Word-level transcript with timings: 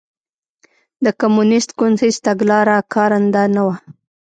د 1.03 1.05
کمونېست 1.19 1.69
ګوند 1.79 1.97
هېڅ 2.03 2.15
تګلاره 2.27 2.75
کارنده 2.93 3.43
نه 3.55 3.61
وه. 3.67 3.75